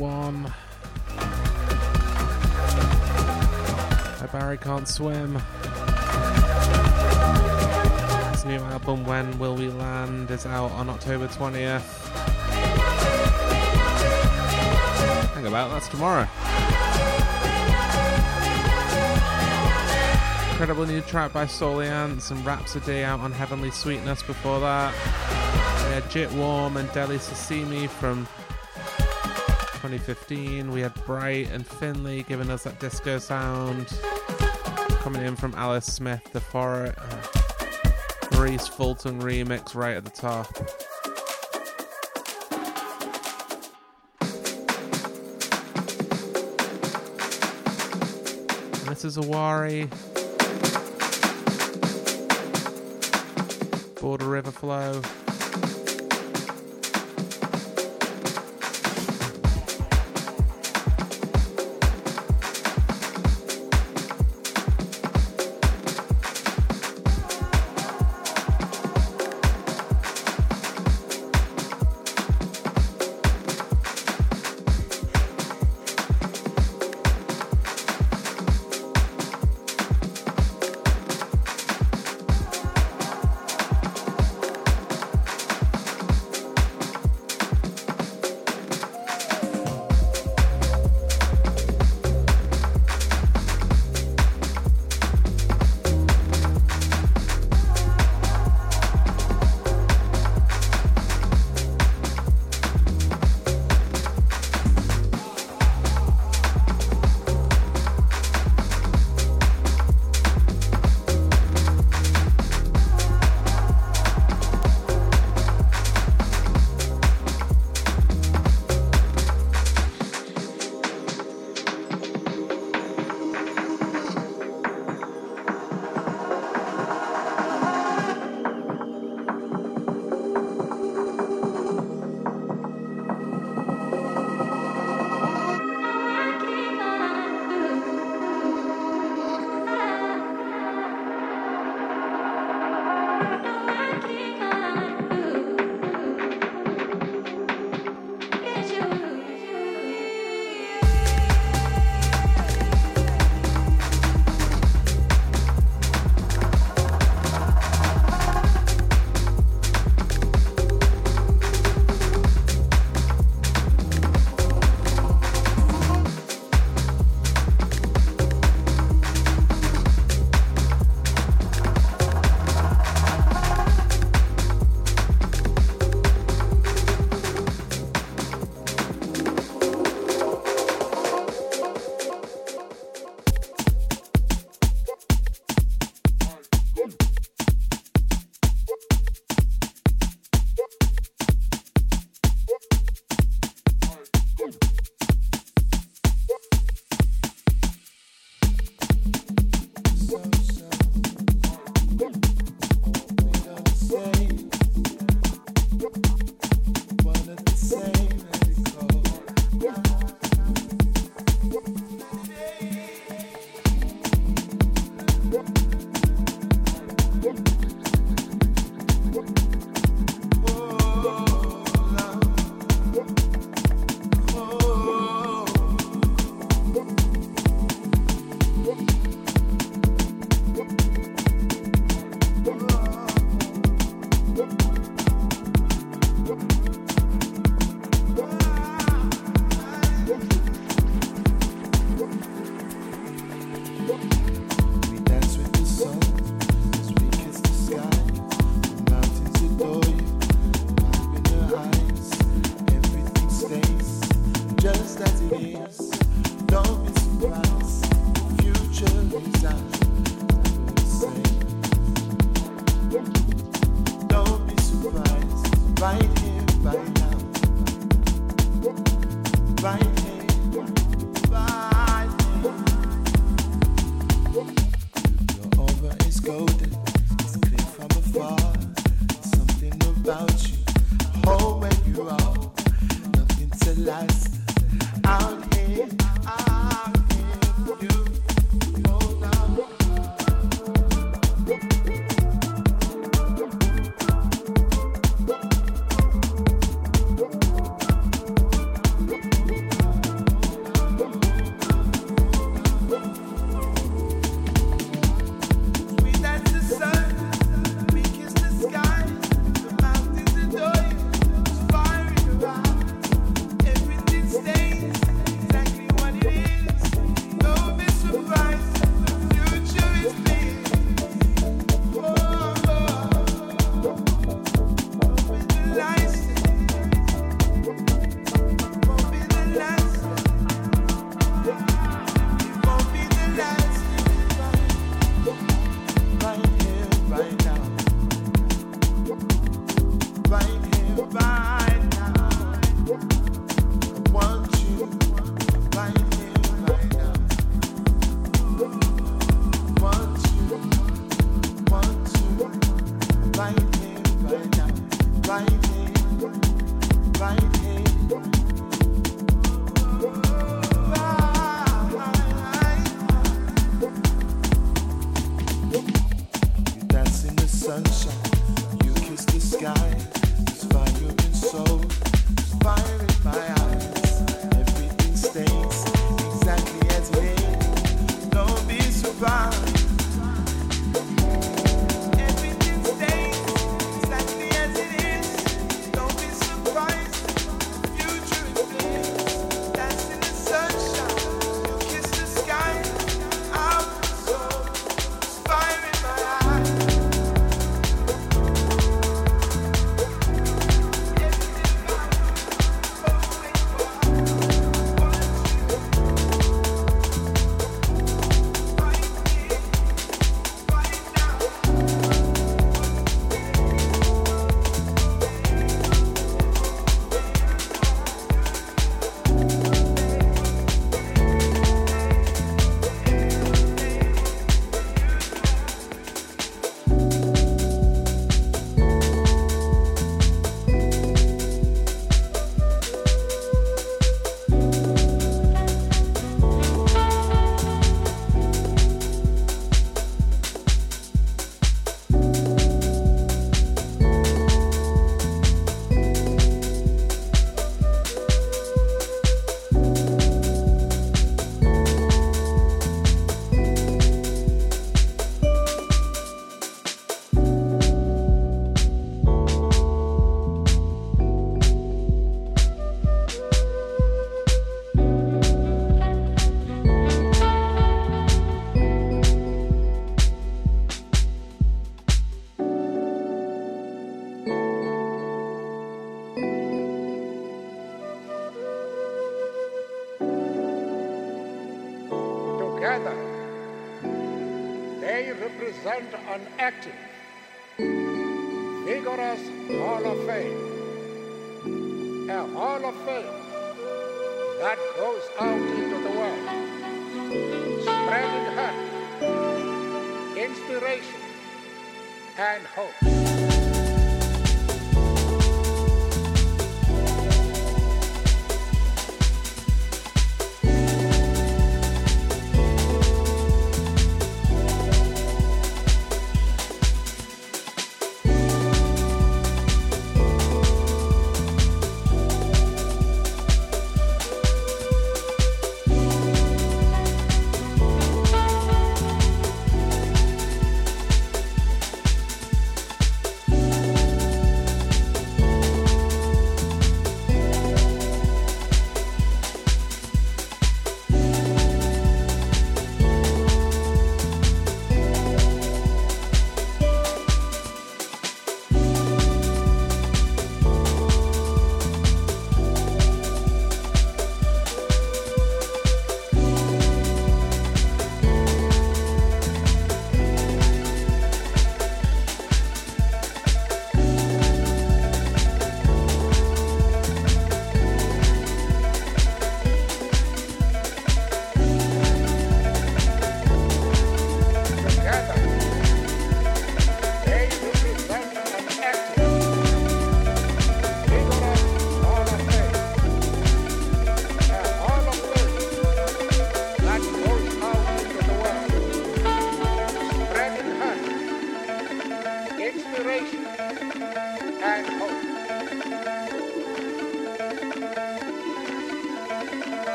[0.00, 0.50] One.
[4.18, 5.34] My Barry Can't Swim.
[8.30, 11.82] His new album, When Will We Land, is out on October 20th.
[15.34, 16.26] Think about that's tomorrow.
[20.52, 24.94] Incredible new track by Souleance and Rapsodie out on Heavenly Sweetness before that.
[25.92, 28.26] Had Jitwam and Dele Sosimi from
[29.80, 30.70] 2015.
[30.72, 33.86] We had Bright and Findlay giving us that disco sound.
[35.00, 37.22] Coming in from Alice Smith, the For- uh,
[38.32, 40.54] Maurice Fulton remix right at the top.
[48.86, 49.88] This is Owari.
[53.98, 55.00] Border River Flow.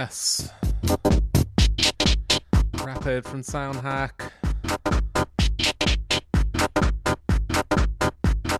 [0.00, 0.48] Yes.
[2.84, 4.30] Rapid from Soundhack.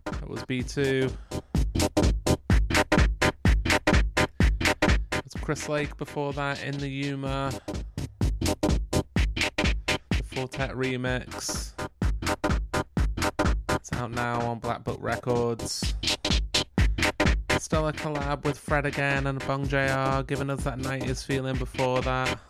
[0.05, 1.12] That was B2.
[5.12, 7.52] It was Chris Lake before that in the Yuma.
[8.40, 11.73] The Four Tet remix.
[13.70, 15.94] It's out now on Black Book Records.
[17.68, 22.40] Stellar collab with Fred again and Obongjayar, giving us that 90s feeling before that.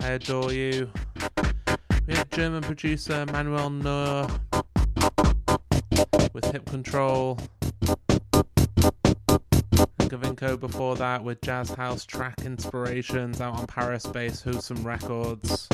[0.00, 0.90] I adore you.
[2.06, 4.26] We had German producer Manuel Tur
[6.32, 7.38] with Hip Control.
[9.98, 15.68] And Gavinco before that with Jazz House track inspirations out on Paris based Wholesome Records.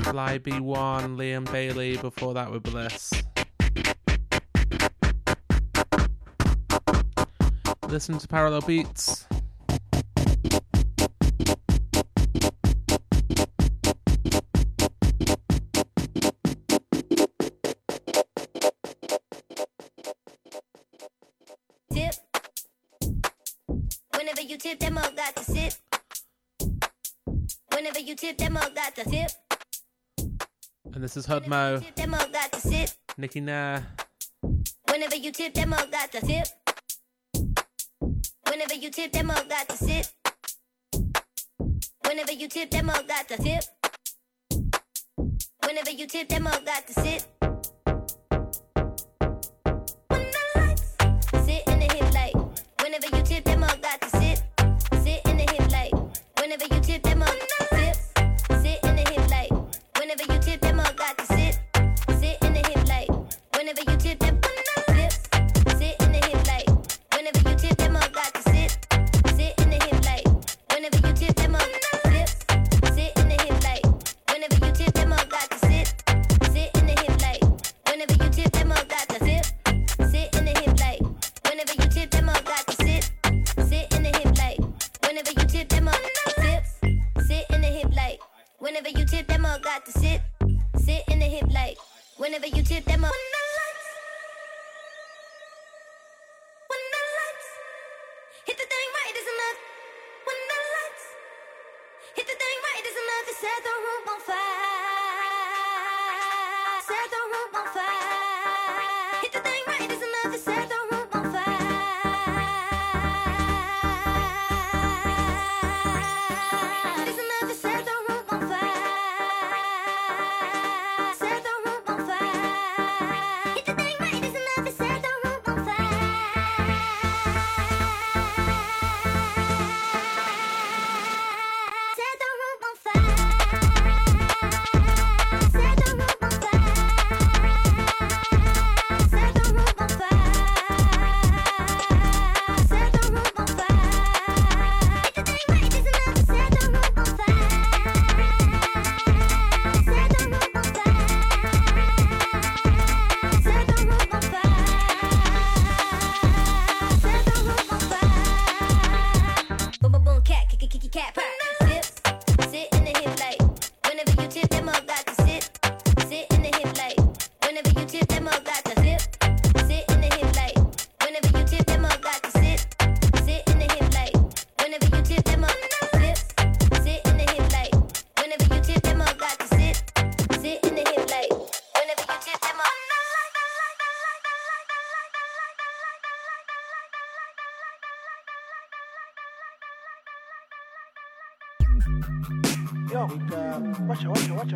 [0.00, 3.10] Fybe:One, Liam Bailey before that with Bliss.
[7.94, 9.24] Listen to Parallel Beats.
[21.92, 22.14] Tip.
[24.16, 25.78] Whenever you tip, that mug got to sit.
[27.72, 29.30] Whenever you tip, that mug got to tip.
[30.92, 32.96] And this is Hudmo, Tip, that mug got to sit.
[33.16, 33.86] Nikki Nair.
[34.90, 36.48] Whenever you tip, that mug got to tip.
[38.54, 40.12] Whenever you tip, that mug got to sit.
[42.06, 43.64] Whenever you tip, that mug got to tip.
[45.66, 47.33] Whenever you tip, that mug got to sit.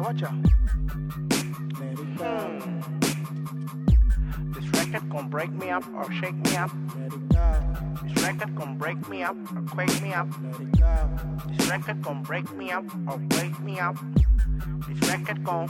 [0.08, 1.98] Watcha, watcha, watcha.
[2.18, 2.80] Hmm.
[4.52, 6.70] This record gon' break me up or shake me up.
[8.02, 10.28] This record gon' break me up or quake me up.
[11.48, 13.96] This record gon' break me up or wake me up.
[14.88, 15.68] This record gon'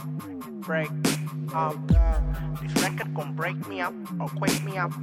[0.61, 0.91] break
[1.53, 1.75] up.
[2.61, 4.93] This record gon' break me up or quake me up.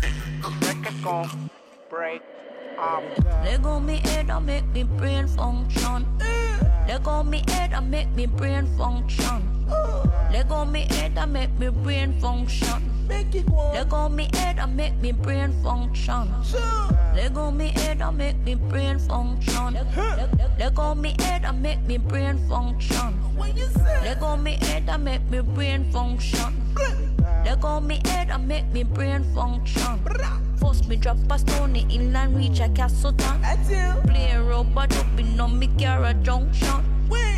[0.00, 1.50] This record gon'
[1.88, 2.22] break
[2.78, 3.02] up
[7.72, 9.66] head and make me brain function.
[9.70, 10.04] Uh.
[10.30, 13.06] Leg me head and make me brain function.
[13.08, 13.46] Make it
[14.10, 16.12] me head and make me brain function.
[16.12, 17.12] Uh.
[17.14, 19.74] Leg me head and make me brain function.
[19.74, 23.12] Leg, leg, me head and make me brain function.
[23.36, 26.74] What you me head and make me brain function.
[27.44, 30.00] Leg on me head and make me brain function.
[30.58, 33.42] Force me drop a stone in and reach a castle town.
[34.06, 36.91] Playing rubber dubbing on me Cara Junction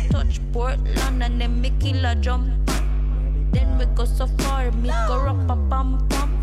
[0.09, 2.49] touch Portland and then me kill a jump.
[3.51, 6.35] Then we go so far, me go up a pam Then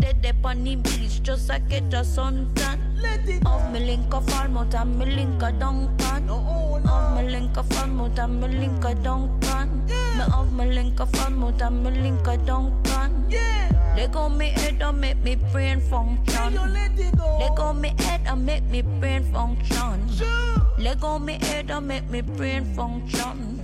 [0.00, 2.87] Dead up on the beach just to get a suntan.
[3.02, 6.34] Let it Of me link a farm out and me link a dunk pan no,
[6.34, 6.92] oh, no.
[6.92, 10.18] Of me link a farm out and me link a dunk pan yeah.
[10.18, 13.68] Me of me link a farm out and me link a dunk pan yeah.
[13.96, 16.54] They go me head and make me brain function.
[16.54, 20.08] They go me head and make me brain function.
[20.16, 20.66] Sure.
[20.78, 23.60] They go me head and make me brain function.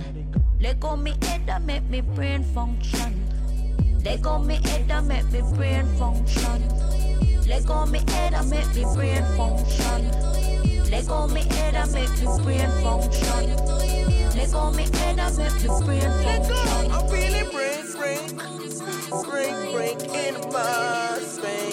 [0.59, 3.25] They go me head and make me brain function.
[4.03, 6.94] They go me head and make me brain function.
[7.47, 10.11] Let go me head and make me brain function.
[10.89, 13.55] Let go me head and make me brain function.
[14.35, 16.25] Let go me head and make me brain function.
[16.25, 16.55] Let go,
[16.91, 18.75] I'm feeling brain break, break,
[19.25, 21.64] break, break in my space.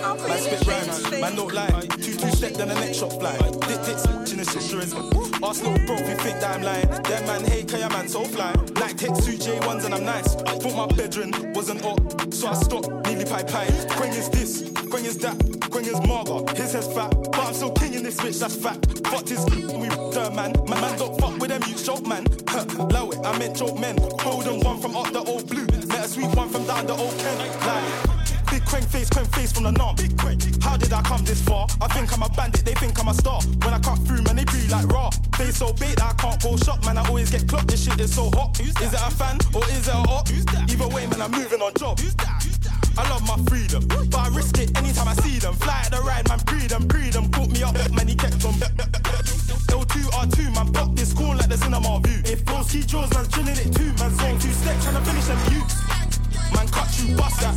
[0.00, 1.86] My spit rhymes, man don't lie.
[2.00, 3.36] Two two step, then the next shot fly.
[3.68, 4.94] Dick tits, chin is insurance.
[5.42, 6.88] Ask little bro if you think that I'm lying.
[6.88, 8.52] That man hate Kaya man so fly.
[8.80, 10.34] Like take two J1s and I'm nice.
[10.34, 12.00] Thought my bedroom wasn't up,
[12.32, 12.88] so I stopped.
[13.06, 13.68] Nearly pie pie.
[13.90, 15.36] Quang is this, Quang is that,
[15.70, 16.48] Quang is Marga.
[16.56, 18.40] His head's fat, but I'm still king in this bitch.
[18.40, 19.06] That's fact.
[19.08, 20.52] Fuck this, we dirt man.
[20.68, 22.26] Man, man don't fuck with them, you joke man.
[22.48, 23.96] Huh, low it, I meant joke men.
[24.24, 25.66] Golden one from up the old blue.
[25.88, 27.66] Met a sweet one from down the old Kent.
[27.66, 28.09] Like,
[28.50, 29.94] Big crank face, crank face from the norm.
[29.96, 30.42] Big crank.
[30.62, 31.68] How did I come this far?
[31.80, 33.40] I think I'm a bandit, they think I'm a star.
[33.62, 35.10] When I cut through, man, they breathe like raw.
[35.38, 36.98] Face so bait that I can't go shop, man.
[36.98, 37.68] I always get clocked.
[37.68, 38.58] This shit is so hot.
[38.58, 40.30] Is it a fan or is it a hot?
[40.30, 42.00] Either way, man, I'm moving on job.
[42.98, 45.54] I love my freedom, but I risk it anytime I see them.
[45.54, 47.30] Fly at the ride, man, breed them, breed them.
[47.30, 48.54] Caught me up, man, he kept on.
[49.70, 52.20] L2R2, man, Pop this corn like the cinema view.
[52.26, 55.38] If Broski draws, man, chilling it too, man, zone two step, trying to finish them
[55.48, 55.99] views.
[56.54, 57.54] Man, cut you, bust that.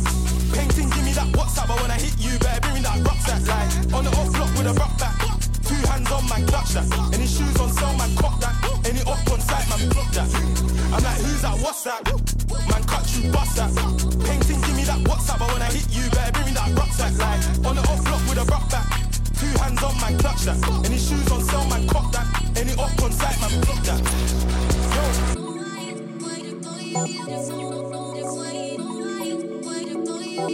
[0.52, 3.42] Painting, give me that WhatsApp, I wanna hit you, better bring me that rucksack.
[3.46, 5.16] Like, on the off block with a rock back.
[5.64, 6.86] Two hands on my clutch that.
[7.14, 8.54] Any shoes on sale, man, cock that.
[8.84, 10.28] Any off on site, man, block that.
[10.94, 11.56] I'm like, who's that?
[11.58, 12.04] What's that?
[12.70, 13.70] Man, cut you, bust that.
[14.24, 17.14] Painting, give me that WhatsApp, I wanna hit you, better bring me that rucksack.
[17.18, 18.86] Like, on the off block with a rock back.
[19.40, 20.58] Two hands on my clutch that.
[20.84, 22.26] Any shoes on sale, man, cock that.
[22.56, 24.00] Any off on site, man, block that.
[26.94, 28.03] Yo.
[30.36, 30.46] You're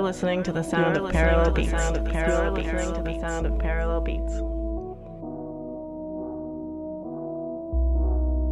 [0.00, 1.72] listening to the sound of parallel beats.
[1.72, 1.82] You're
[2.50, 4.34] listening to the sound of parallel beats.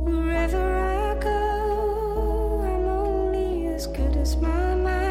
[0.09, 5.02] Wherever I go, I'm only as good as my mind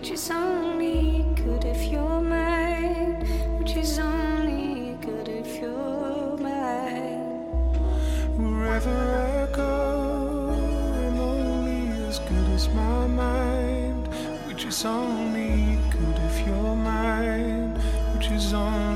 [0.00, 3.20] which is only good if you're mine,
[3.58, 7.20] which is only good if you're mine.
[8.38, 10.54] Wherever I go,
[11.04, 14.08] I'm only as good as my mind,
[14.46, 17.74] which is only good if you're mine,
[18.14, 18.89] which is only.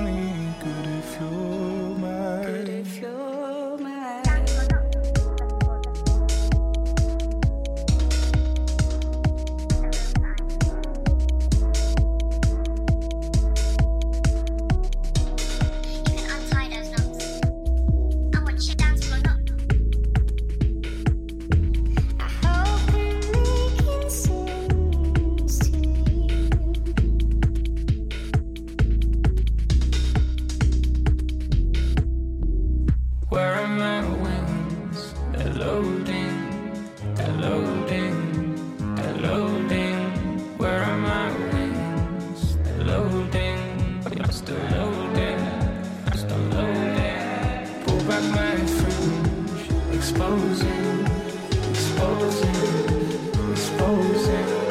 [53.84, 54.63] closing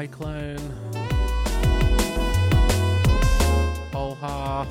[0.00, 0.56] Cyclone.
[3.92, 4.66] Whole half.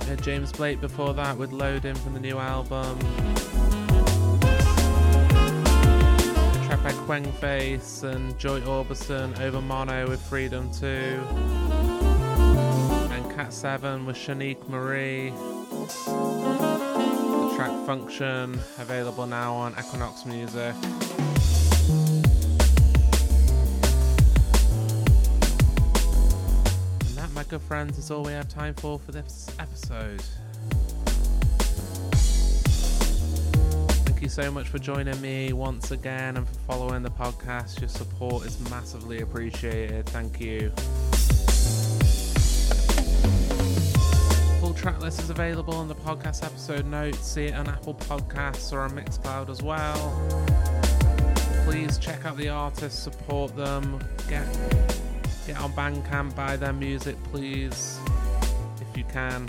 [0.00, 2.98] We had James Blake before that with Loading from the new album.
[6.64, 10.86] Track by Kwengface and Joy Orbison Overmono with Freedom 2.
[13.12, 15.34] And Cat 7 with Shanique Marie.
[17.58, 20.76] Track Function available now on Equinox Music.
[27.00, 30.22] And that, my good friends, is all we have time for for this episode.
[34.06, 37.80] Thank you so much for joining me once again and for following the podcast.
[37.80, 40.06] Your support is massively appreciated.
[40.06, 40.70] Thank you.
[44.90, 47.18] Track list is available on the podcast episode notes.
[47.18, 49.94] See it on Apple Podcasts or on Mixcloud as well.
[51.66, 54.46] Please check out the artists, support them, get
[55.46, 57.98] get on Bandcamp, buy their music, please,
[58.80, 59.46] if you can.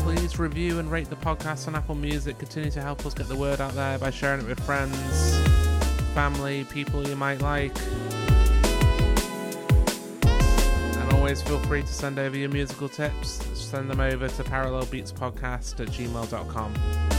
[0.00, 2.38] Please review and rate the podcast on Apple Music.
[2.38, 5.38] Continue to help us get the word out there by sharing it with friends,
[6.12, 7.74] family, people you might like.
[11.22, 13.46] Always feel free to send over your musical tips.
[13.54, 17.11] Send them over to parallelbeatspodcast at gmail.com.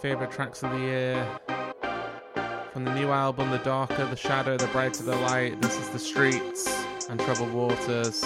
[0.00, 1.26] favourite tracks of the year.
[2.72, 5.98] From the new album, The Darker, The Shadow, The Brighter, The Light, this is The
[5.98, 8.20] Streets and Troubled Waters.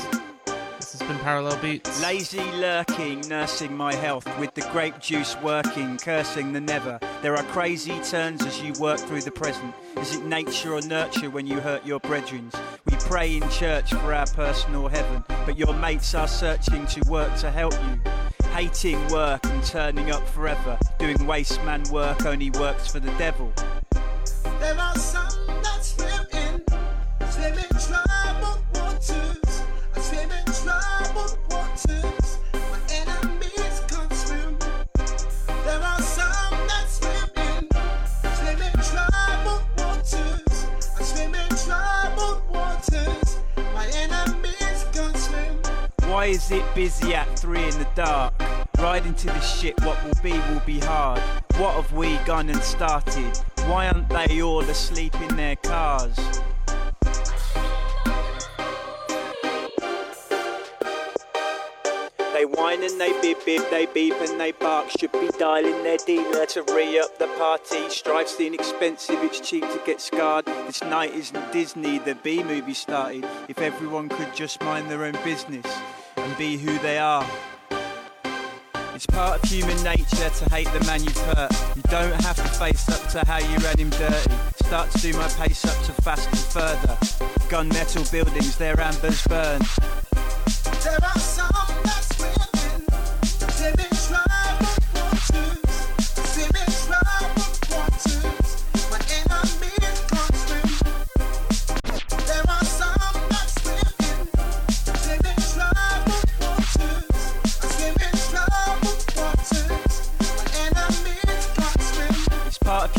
[0.76, 2.02] This has been Parallel Beats.
[2.02, 7.00] Lazy lurking, nursing my health with the grape juice working, cursing the never.
[7.22, 9.74] There are crazy turns as you work through the present.
[9.96, 12.50] Is it nature or nurture when you hurt your brethren?
[12.84, 17.34] We pray in church for our personal heaven, but your mates are searching to work
[17.36, 18.21] to help you.
[18.52, 20.78] Hating work and turning up forever.
[20.98, 23.50] Doing waste man work only works for the devil.
[24.60, 26.62] There are some that swim in,
[27.30, 29.62] swim in troubled waters.
[29.96, 32.38] I swim in troubled waters.
[32.70, 34.58] My enemies can't swim.
[35.64, 37.68] There are some that swim in,
[38.36, 40.66] swim in troubled waters.
[40.98, 43.38] I swim in troubled waters.
[43.74, 45.58] My enemies can't swim.
[46.10, 48.31] Why is it busy at three in the dark?
[48.82, 51.20] Riding to the shit, what will be will be hard.
[51.56, 53.36] What have we gone and started?
[53.66, 56.16] Why aren't they all asleep in their cars?
[62.32, 64.90] They whine and they beep beep, they beep and they bark.
[64.98, 67.88] Should be dialing their dealer to re up the party.
[67.88, 70.46] Strife's the inexpensive, it's cheap to get scarred.
[70.46, 73.28] This night isn't Disney, the B movie started.
[73.46, 75.66] If everyone could just mind their own business
[76.16, 77.24] and be who they are.
[79.04, 81.50] It's part of human nature to hate the man you've hurt.
[81.74, 84.30] You don't have to face up to how you ran him dirty.
[84.64, 86.94] Start to do my pace up to faster further.
[87.50, 89.60] Gunmetal buildings, their ambers burn.
[89.60, 91.18] Are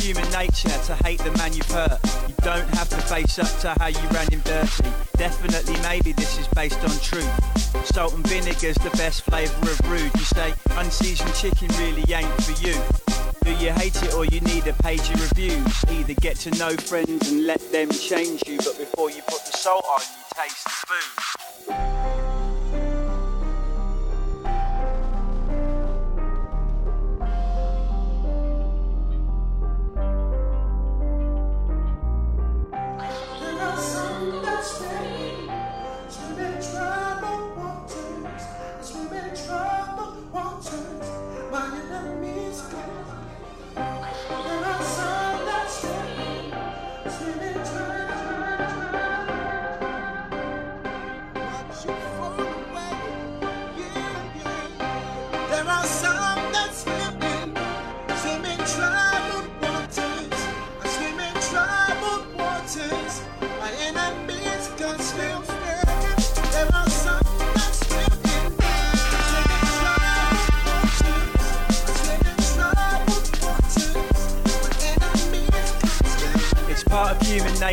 [0.04, 1.98] human nature to hate the man you've hurt.
[2.28, 4.84] You don't have to face up to how you ran him dirty.
[5.16, 7.86] Definitely, maybe this is based on truth.
[7.86, 10.12] Salt and vinegar's the best flavour of rude.
[10.16, 12.76] You say unseasoned chicken really ain't for you.
[13.46, 15.86] Do you hate it or you need a page of reviews?
[15.90, 19.58] Either get to know friends and let them change you, but before you put the
[19.58, 22.33] salt on, you taste the booze.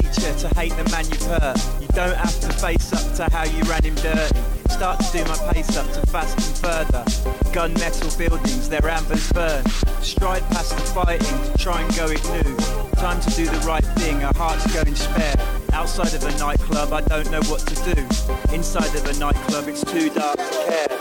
[0.02, 1.58] Nature to hate the man you've hurt.
[1.80, 4.38] You don't have to face up to how you ran him dirty.
[4.68, 7.04] Start to do my pace up to fast and further.
[7.52, 9.64] Gunmetal buildings, their ambers burn.
[10.00, 12.56] Stride past the fighting to try and go it new.
[12.96, 15.36] Time to do the right thing, our hearts going spare.
[15.72, 18.00] Outside of a nightclub, I don't know what to do.
[18.54, 20.99] Inside of a nightclub, it's too dark to care.